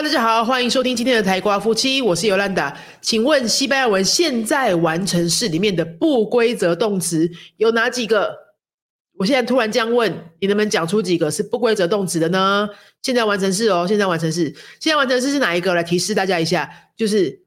[0.00, 2.72] 大家好，欢迎收听今天的台瓜夫妻，我是尤兰达。
[3.00, 8.32] 请问西班牙文现在完成式里面的不规则动词有哪几个？
[9.18, 12.68] 我现在突然这样问，你能不能讲出几个是不规则动词的呢？
[13.02, 15.74] 现在完成式哦，现在完成式，现在完成式是哪一个？
[15.74, 17.42] 来提示大家一下，就是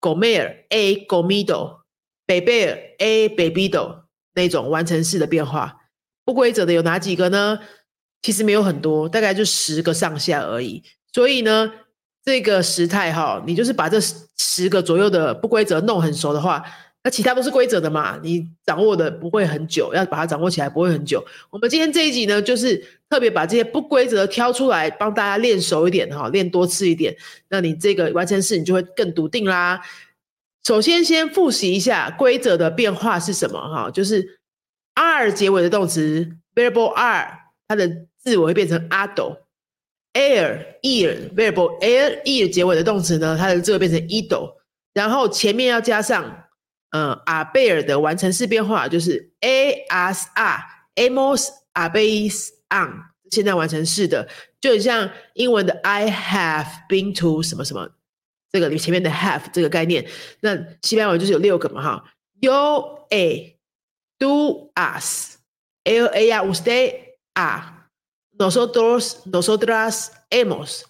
[0.00, 1.80] gomer a gomido
[2.24, 4.04] b a b e r a b a b i d o
[4.34, 5.82] 那种完成式的变化。
[6.24, 7.58] 不规则的有哪几个呢？
[8.22, 10.82] 其实没有很多，大概就十个上下而已。
[11.12, 11.70] 所以呢，
[12.24, 13.98] 这个时态哈，你就是把这
[14.36, 16.64] 十个左右的不规则弄很熟的话，
[17.02, 21.22] 那其他都是规则的嘛，你掌握的不会很久，要把它掌握起来不会很久。
[21.50, 27.14] 我们今天这一集呢，就是特别把这些不规则挑出来，帮大家练熟一点哈，练多次一点，
[27.50, 29.82] 那你这个完成式你就会更笃定啦。
[30.64, 34.38] 首先先复习一下规则的变化是什么哈，就是
[34.94, 39.43] r 结尾的动词 variable r，它的字尾会变成 a d。
[40.14, 44.54] Air ear variable air ear 结尾的动词呢，它的这个变成 ido，
[44.94, 46.24] 然后前面要加上
[46.90, 50.58] 嗯 a bear 的完成式变化，就是 a as a
[50.96, 54.28] amos are base on，现在完成式的，
[54.60, 57.90] 就很像英文的 I have been to 什么什么，
[58.52, 60.06] 这个你前面的 have 这个概念，
[60.40, 62.04] 那西班牙文就是有六个嘛哈
[62.40, 62.52] ，you
[63.10, 63.58] a
[64.18, 65.38] do us
[65.82, 66.94] l a 呀 usted
[67.34, 67.83] a
[68.37, 70.83] Nosotros, nosotras hemos.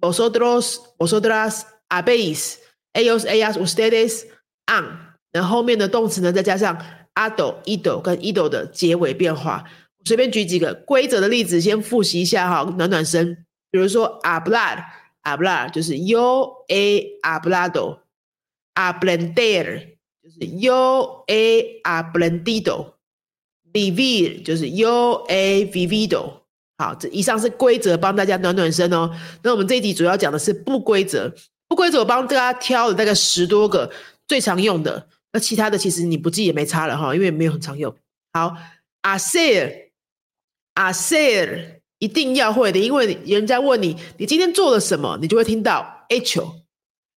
[0.00, 2.58] Vosotros, vosotras habéis.
[2.92, 4.26] Ellos, ellas, ustedes
[4.66, 5.16] han。
[5.32, 6.76] 然后后面的动词呢，再加上
[7.14, 9.64] ado、ido 跟 ido 的结尾变化。
[10.04, 13.46] 随便举几个规则的例子，先复习一下哈，暖暖身。
[13.70, 26.40] 比如说 hablar，hablar 就是 yo he hablado。aprender 就是 yo he aprendido。vivir 就是 yo he vivido。
[26.77, 29.09] 好，这以上是规则，帮大家暖暖身哦。
[29.43, 31.33] 那我们这一集主要讲的是不规则，
[31.69, 33.89] 不规则我帮大家挑了大概十多个
[34.27, 37.95] 最常用的，那其他的其实你不记也没差了哈，因为没有很常用。
[38.33, 38.57] 好
[39.03, 46.57] ，hacer，hacer 一定要会的，因为人家问你你今天做了什么，你就会听到 h o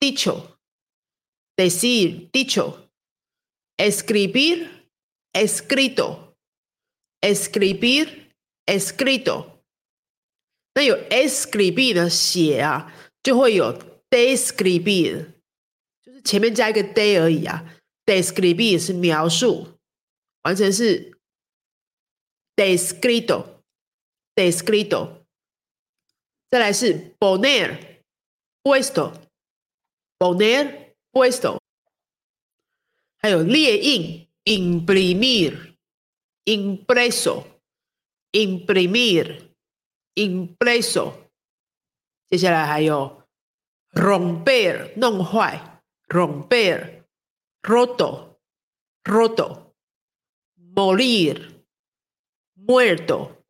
[0.00, 0.58] dicho,
[1.56, 2.90] decir, dicho,
[3.78, 4.68] escribir,
[5.32, 6.34] escrito,
[7.20, 8.32] escribir,
[8.66, 9.62] escrito。
[10.74, 12.92] 那有 escribir 的写啊，
[13.22, 13.72] 就会有
[14.10, 15.32] describir，
[16.02, 17.78] 就是前面加一个 de 而已啊。
[18.04, 19.78] describir 是描述，
[20.42, 21.18] 完成是
[22.54, 25.24] descrito，descrito。
[26.48, 28.04] 再来是 poner
[28.62, 29.12] puesto。
[30.20, 31.58] poner puesto，
[33.18, 35.76] 还有列印 imprimir
[36.44, 37.44] impreso
[38.32, 39.50] imprimir
[40.14, 41.12] impreso，
[42.28, 43.22] 接下来还有
[43.92, 47.04] romper 弄坏 romper
[47.62, 48.38] roto
[49.04, 49.74] roto
[50.56, 51.64] morir
[52.54, 53.42] muerto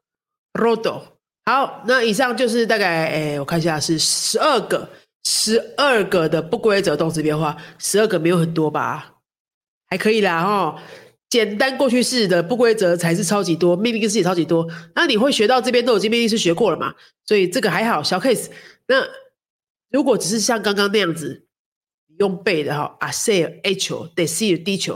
[0.52, 1.02] roto。
[1.44, 4.88] 好，那以上就是大概，哎，我看一下是十二个。
[5.24, 9.14] 十二个的不规则动词变化，十二个没有很多吧？
[9.88, 10.82] 还可以啦，哈。
[11.30, 14.68] 简单过去式的不规则才是超级多，命令式也超级多。
[14.94, 16.94] 那你会学到这边都已经命令式学过了嘛？
[17.24, 18.48] 所以这个还好，小 case。
[18.86, 19.02] 那
[19.90, 21.46] 如果只是像刚刚那样子
[22.18, 24.92] 用背的哈 a s a y h o d e c i d i c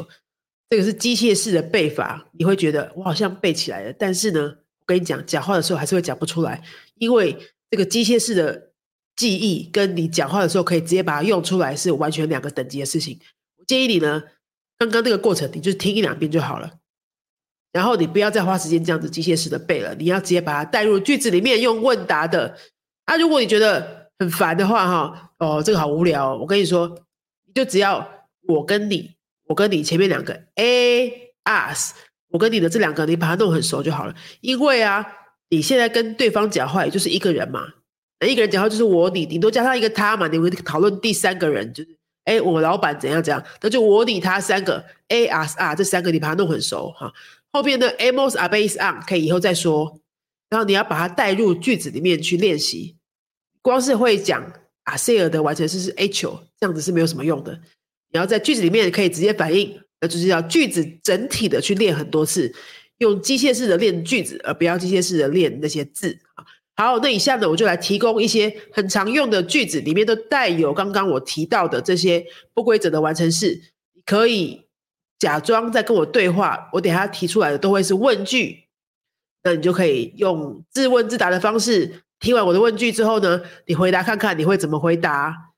[0.69, 6.63] 这个是机械式的背法，你会觉得我好像背起来了，但是呢，我跟你讲，讲话的时候还是会讲不出来，
[6.97, 7.35] 因为
[7.71, 8.66] 这个机械式的。
[9.17, 13.19] 记忆跟你讲话的时候可以直接把它用出来，是完全两个等级的事情。
[13.59, 14.23] 我建议你呢，
[14.79, 16.71] 刚刚那个过程你就听一两遍就好了，
[17.73, 22.57] 然后你不要再花时间这样子机械式的背了，你要直接把它带入句子里面用问答的。
[23.07, 26.37] 啊，如果你觉得很烦的话，哈，哦，这个好无聊。
[26.37, 26.89] 我跟你说，
[27.47, 28.07] 你就只要
[28.49, 29.15] 我跟你，
[29.47, 31.95] 我跟你前面两个 a us，
[32.29, 34.15] 我跟你的这两个，你把它弄很熟就好了。
[34.41, 35.07] 因为啊，
[35.49, 37.67] 你现在跟对方讲话也就是一个人嘛。
[38.21, 47.13] 那一个人讲话就是我你，顶多加上一个他嘛，你会讨论第三个人，就是哎，我老板怎样怎样，那就我你他三个 A S R 这三个你把它弄很熟哈。
[47.53, 50.01] 后边的 Amos are based on 可以以后再说，
[50.49, 52.97] 然后你要把它带入句子里面去练习。
[53.63, 54.43] 光是会讲
[54.85, 56.27] a s e 的完成式是 H，
[56.59, 57.53] 这样子是没有什么用的。
[58.13, 62.55] 你要在句子里面可以直接反应，那就是要句子整体的去练很多次，
[62.99, 66.19] 用机械式的练句子，而不要机械式的练那些字。
[66.77, 73.61] 好，那以下呢，我就来提供一些很常用的句子，里面都带有刚刚我提到的这些不规则的完成式，
[74.05, 74.65] 可以。
[75.19, 78.65] 假装在跟我对话，我等下提出来的都会是问句，
[79.43, 85.55] 那你就可以用自问自答的方式，听完我的问句之后呢，你回答看看你会怎么回答。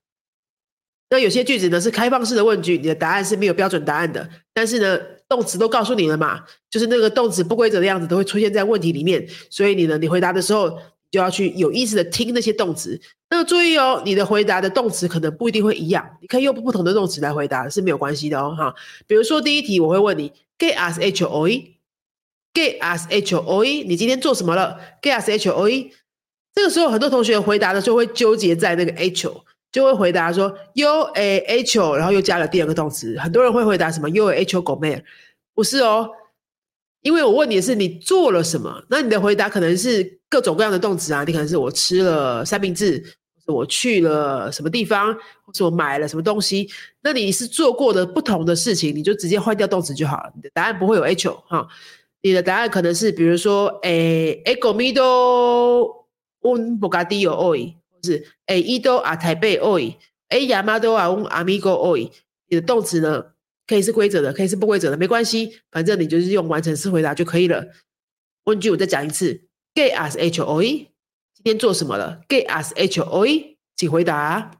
[1.09, 10.79] 那有些句子呢是开放式的问句，你的答案是没有标准答案的，但是呢动词都告诉你了嘛，就是那个动词不规则的样子都会出现在问题里面，所以你呢你回答的时候。
[11.11, 12.99] 就要去有意识的听那些动词。
[13.31, 18.55] 那注意哦，你的回答的动词可能不一定会一样，你可以用不同的动词来回答是没有关系的哦。
[18.57, 18.73] 哈，
[19.05, 25.91] 比如说第一题我会问你，Get us H O E，Get us H O E，你今天做什么了？Get us H O E，
[26.55, 33.15] 这个时候很多同学回答的时候会纠结在那个 h o，就会回答说 U A H，o，然后又加了第二个动词。
[33.19, 35.03] 很多人会回答什么 U A H O Go Man，
[35.53, 36.09] 不是哦。
[37.01, 43.03] 因为我问你的是你做了什么，那你的回答可能是各种各样的动词啊，你可能是我吃了三明治，
[43.47, 45.13] 我去了什么地方，
[45.43, 46.69] 或者我买了什么东西，
[47.01, 51.67] 那你是做过的不同的事情，你就直接换掉动词就好了，你的答案不会有 H 哈，
[52.21, 56.05] 你的答案可能是比如说诶，ego mido
[56.41, 59.95] un bocadillo hoy，或是诶，ido a Taipei hoy，
[60.29, 62.11] 诶，llamado a un amigo hoy，
[62.49, 63.23] 你的动词呢？
[63.69, 67.67] 可以是规则的，可以是不规则的，没关系，反正你就是用完成式回答就可以了。
[68.45, 69.43] 问句我再讲一次
[69.75, 70.89] ，Get us H O E，
[71.35, 74.59] 今天做什么了？Get us H O E，请回答。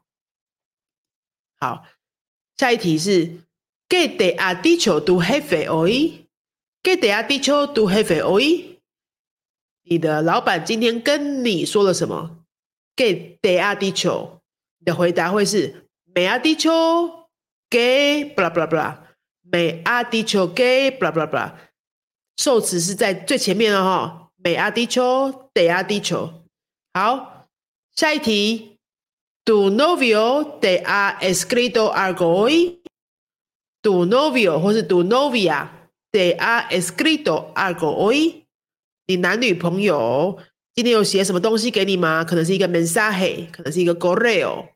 [1.59, 1.85] 好，
[2.55, 3.39] 下一题是
[3.89, 7.35] Get the a d i t i o to have O E，Get the a d
[7.35, 8.79] i t i o to have O E，
[9.85, 12.45] 你的老板今天跟你说了什么
[12.95, 14.39] ？Get the a d i t i o
[14.77, 17.18] 你的回答会是 Me additional。
[17.69, 19.03] 给布拉布拉布拉，
[19.41, 21.55] 美阿迪丘给布拉布拉布拉，
[22.37, 24.29] 受词是在最前面了哈。
[24.37, 26.33] 美阿迪丘，得阿迪丘。
[26.93, 27.47] 好，
[27.95, 28.77] 下一题。
[29.45, 35.67] Do novio de a escrito algo hoy？Do novio 或是 Do novia
[36.11, 38.43] de a escrito algo hoy？
[39.07, 40.37] 你男女朋友
[40.75, 42.23] 今天有写什么东西给你吗？
[42.23, 44.67] 可能是一个 mensaje，可能是一个 correo。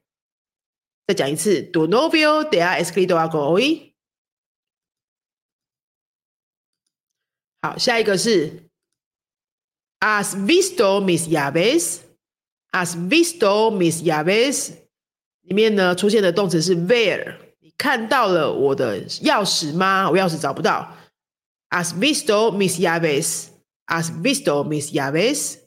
[1.05, 3.93] 再讲一次，Do novio de a escrito algo hoy？
[7.61, 8.69] 好，下一个是
[9.99, 14.75] ，As visto mis llaves，As visto mis llaves？
[15.41, 17.35] 里面呢出现的动词是 where？
[17.59, 20.09] 你看到了我的钥匙吗？
[20.09, 20.95] 我钥匙找不到。
[21.69, 25.62] As visto mis llaves，As visto mis llaves？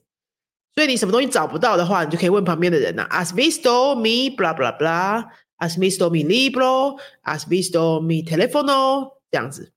[0.76, 3.08] 所以你什么东西找不到的话，你就可以问旁边的人呐。
[3.10, 9.12] As visto mi blah blah blah，as visto mi libro，as visto mi teléfono？
[9.30, 9.72] 这样子，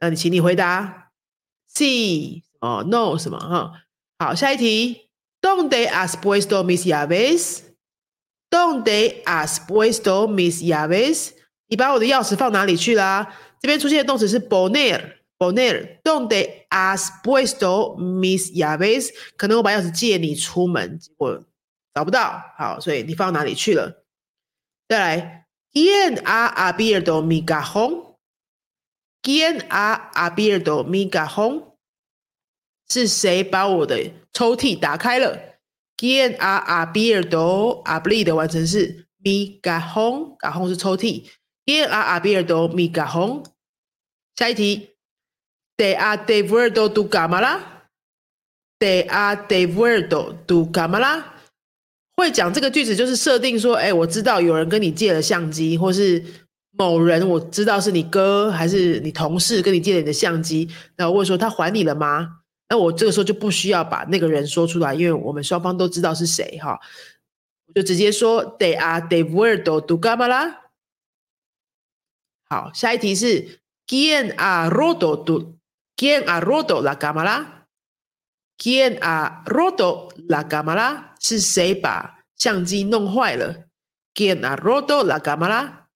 [0.00, 1.12] 那你请你回答
[1.68, 3.84] C 哦 No 什么哈？
[4.18, 5.08] 好，下一题。
[5.40, 11.34] Donde has puesto mis llaves？Donde has puesto mis llaves？
[11.68, 13.32] 你把我的钥匙放哪里去啦？
[13.60, 15.19] 这边出现的动词是 poner。
[15.40, 19.10] Poner donde has puesto mis llaves？
[19.38, 21.42] 可能我把钥匙借你出门，结果
[21.94, 22.42] 找不到。
[22.58, 24.04] 好，所以你放哪里去了？
[24.86, 31.72] 再来，¿Quién ha abierto mi cajón？¿Quién ha abierto mi cajón？
[32.88, 35.56] 是谁把我的抽屉打开了
[35.96, 41.30] ？¿Quién ha abierto？abrir 的完成式 mi cajón，cajón 是抽屉。
[41.64, 43.46] ¿Quién ha abierto mi cajón？
[44.36, 44.89] 下一题。
[45.80, 47.58] Te ha devuelto tu cámara.
[48.78, 51.24] Te ha devuelto tu cámara.
[52.18, 56.22] 会讲这个句子就是设定说，哎，我知道有人跟你借了相机，或是
[56.72, 62.40] 某人我知道是你哥还是你同事跟你借了你的相机，那我问说他还你了吗？
[62.68, 66.78] 那我这个时候就不需要把那个人说出来，因为我们双方都知道是谁哈，
[67.68, 70.56] 我就直接说 They are devuelto tu cámara。
[72.50, 75.54] 好，下一题是 Quién a roto tu
[76.00, 77.68] ¿Quién ha roto la cámara?
[78.56, 81.14] ¿Quién ha roto la cámara?
[81.20, 83.66] 是谁把相机弄坏了
[84.14, 85.88] ？¿Quién ha roto la cámara?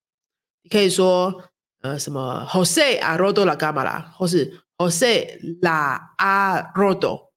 [0.62, 1.44] 你可以说
[1.80, 7.30] 呃什么 Jose a roto la cámara，或是 Jose la a roto。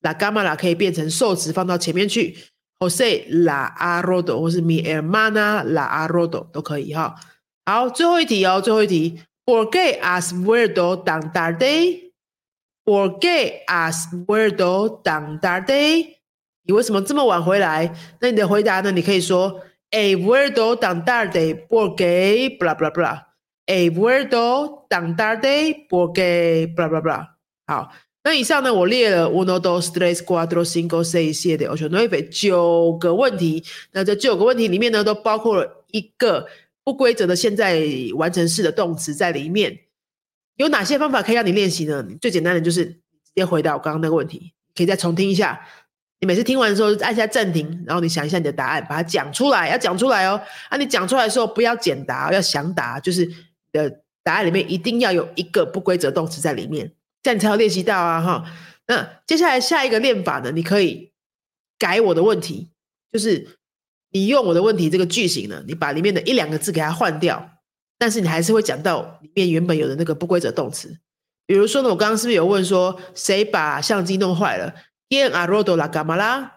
[0.00, 2.38] la cámara 可以变成受词放到前面去
[2.78, 7.16] Jose la a roto，或是 mi hermana la a roto 都可以哈。
[7.66, 9.20] 好，最后一题哦，最后一题
[9.50, 16.18] ，¿Por qué has vuelto tan tarde？¿Por qué has vuelto tan tarde？
[16.62, 17.92] 你为什么这么晚回来？
[18.20, 18.92] 那你的回答呢？
[18.92, 23.24] 你可以说，He vuelto tan tarde porque bla bla bla。
[23.66, 27.26] He vuelto tan tarde porque bla bla bla。
[27.66, 27.90] 好。
[28.22, 33.64] 那以上呢，我列了 uno dos tres cuatro cinco seis siete ocho nueve 九个问题。
[33.90, 36.46] 那这九个问题里面呢，都包括了一个
[36.90, 37.80] 不规则的现在
[38.16, 39.78] 完成式的动词在里面。
[40.56, 42.04] 有哪些方法可以让你练习呢？
[42.20, 45.64] 最简单的就是直接回答我刚刚那个问题，可以再重听一下。
[46.18, 50.40] 你每次听完的时候按下暂停，然后你想一下你的答案，把它讲出来，要讲出来哦。
[50.68, 53.24] 啊，你讲出来的时候不要简答，要详答，就是
[53.70, 56.92] 的答案里面一定要有一个不规则动词在里面。
[57.22, 58.44] 这样你才要练习到啊，哈。
[58.88, 60.50] 那接下来下一个练法呢？
[60.50, 61.12] 你可以
[61.78, 62.68] 改我的问题，
[63.12, 63.59] 就是
[64.10, 67.50] 你用我的问题这个句型呢，你把里面的一两个字给它换掉，
[67.98, 70.98] 但是你还是会讲到里面原本有的那个不规则动词。
[71.46, 74.74] 比如说呢，我刚刚是不是有问说谁把相机弄坏了
[75.08, 76.50] ？¿Quién ha roto la cámara？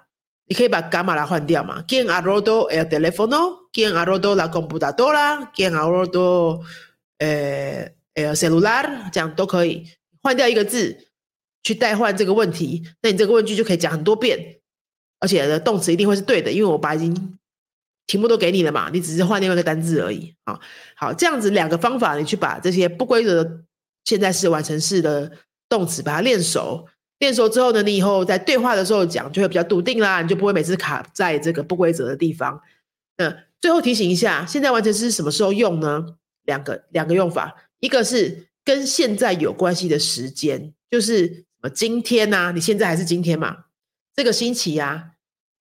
[0.45, 6.61] 你可以把 cámara 换掉嘛？¿Quién ha roto el teléfono？¿Quién ha roto la computadora？¿Quién ha roto
[7.17, 9.09] 呃呃 celular？
[9.11, 9.87] 这样都可以。
[10.21, 11.07] 换掉一个字
[11.63, 14.59] 去代换这个问题，那你这个问句就可以讲很多遍，
[15.19, 17.39] 而且呢动词一定会是对的，因为我把已经
[18.07, 20.35] 题目都给你了嘛，你只是换另外一个单字而已。
[20.43, 20.59] 啊，
[20.95, 23.61] 好，这样子两个方法，你去把这些不规则的
[24.05, 25.31] 现在式、完成式的
[25.69, 26.87] 动词把它练熟，
[27.19, 32.61] 练熟之后呢，你以后在对话的时候讲就会比较笃定啦，你就不会每次卡在这个不规则的地方。
[33.17, 36.15] 那最后提醒一下，现在完成式什么时候用呢？
[36.43, 38.47] 两个两个用法，一个是。
[38.65, 42.53] 跟现在有关系的时间，就是什么今天呐？
[42.55, 43.65] 你现在还是今天嘛？
[44.15, 45.15] 这个星期呀，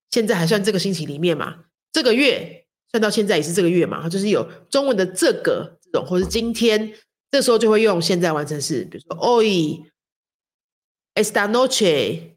[0.09, 1.65] 现在还算这个星期里面嘛？
[1.93, 4.09] 这个月算到现在也是这个月嘛？
[4.09, 6.93] 就是有中文的这个这种，或是今天，
[7.31, 9.85] 这时候就会用现在完成式，比如说 hoy,
[11.13, 12.35] esta noche,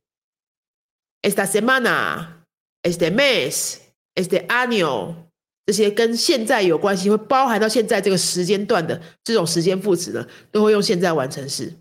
[1.22, 2.44] esta semana,
[2.82, 3.78] este mes,
[4.14, 5.26] este año。
[5.66, 11.74] 这些跟现在有关系，会包含到现在这个时间段的这种时间副词呢，都会用现在完成式。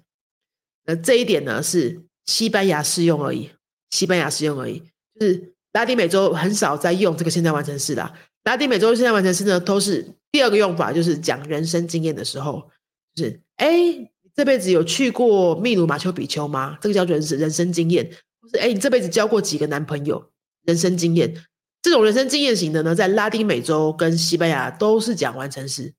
[0.86, 3.52] 那这一点呢，是西班牙适用而已，
[3.92, 4.82] 西班牙适用而已。
[5.20, 8.14] 就是拉丁美洲很少在用这个现在完成式的。
[8.46, 12.72] 拉丁美洲现在完成式呢，都是第二个用法，就是讲人生经验的时候，
[13.14, 16.78] 就是哎，这辈子有去过秘鲁马丘比丘吗？
[16.80, 18.10] 这个叫人人生经验。
[18.42, 20.32] 或是哎，你这辈子交过几个男朋友？
[20.64, 21.46] 人生经验。
[21.82, 25.94] 这种人生经验型的呢，在拉丁美洲跟西班牙都是讲完成式。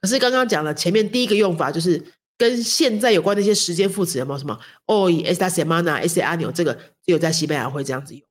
[0.00, 2.02] 可是刚刚讲了前面第一个用法，就是
[2.42, 8.22] 跟现在有关的一些时间副词，有没有什么？Hoy esta semana este año，这个只有在西班牙会这样子用。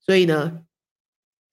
[0.00, 0.62] 所以呢，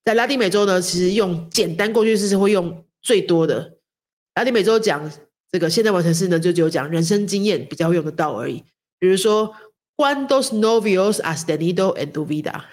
[0.06, 3.80] 在拉丁美洲呢，其实用简单过去式是会用最多的。
[4.36, 5.12] 拉丁美洲讲
[5.52, 8.64] 这个现在完成式呢，就只有讲人生经验比较会用得到而已。
[8.98, 9.54] 比如说
[9.98, 12.64] ，¿Cuántos novios has tenido en tu vida？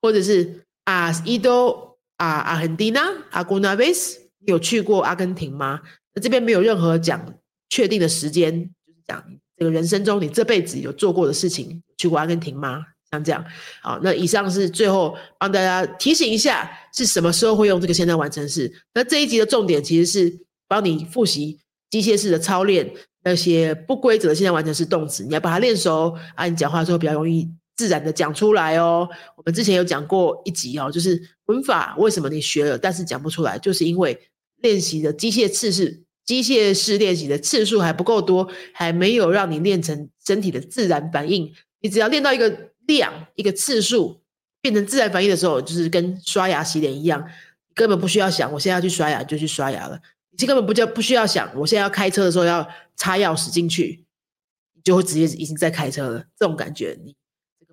[0.00, 4.16] 或者是 Has ido a Argentina alguna vez？
[4.46, 5.82] 有去过阿根廷吗？
[6.14, 7.34] 那这边没有任何讲
[7.68, 8.52] 确定的时间，
[8.86, 9.24] 就是讲
[9.56, 12.84] 这个人生中你这辈子有做过的事情，去过阿根廷吗？
[13.10, 13.44] 像这样，
[13.82, 18.70] 好，那以上是最后帮大家提醒一下，是什么时候会用这个现在完成式？
[18.92, 21.58] 那这一集的重点其实是帮你复习
[21.90, 22.92] 机械式的操练，
[23.24, 27.48] 那些不规则的现在完成式动词，你要把它练熟啊，你讲话的时候比较容易。
[27.78, 29.08] 自然的讲出来哦。
[29.36, 34.20] 我们之前有讲过一集哦，就是文法为什么你学了但是讲不出来，就是因为
[34.62, 35.84] 练习的机械次数、
[36.28, 41.50] 机械式练习的次数还不够多，还没有让你练成身体的自然反应。
[41.80, 44.20] 你只要练到一个量、一个次数，
[44.60, 47.26] 变成自然反应的时候，就是跟刷牙洗脸一样，
[47.74, 49.98] 根本不需要想，我现在要去刷牙就去刷牙了。
[50.38, 54.04] 你根本不叫不需要想，我现在要开车的时候要插钥匙进去，
[54.74, 56.24] 你就会直接已经在开车了。
[56.38, 57.16] 这种感觉你。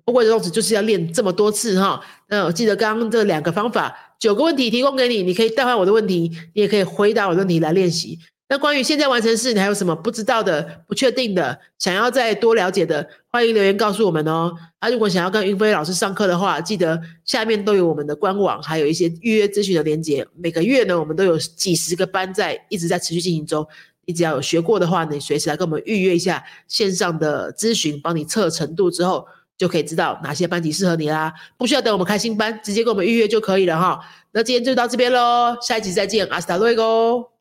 [0.06, 2.00] 不过的动词就是要练这么多次哈。
[2.30, 8.18] 那我记得刚刚这两个方法，九个问题提供给你，你可以代换我的问题，你也可以回答我的问题来练习。
[8.48, 14.52] 那关于现在完成式，你还有什么不知道的、不确定的，想要再多了解的，欢迎留言告诉我们哦。
[14.78, 20.26] 啊，如果想要跟云飞老师上课的话，记得下面都有我们的官网，还有一些预约咨询的连接。
[20.36, 23.66] 每个月呢，我们都有几十个班在一直在持续进行中。
[24.04, 29.26] 你只要有学过的话，你随时来跟我们预约一下线上的咨询，帮你测程度之后。
[29.58, 33.98] 就可以知道哪些班级适合你啦，不需要等我们开新班，直接跟我们预约就可以了哈。
[34.32, 37.35] 那今天就到这边喽，下一集再见，阿斯达瑞哥。